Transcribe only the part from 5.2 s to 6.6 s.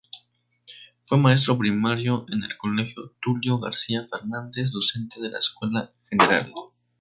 de la escuela Gral.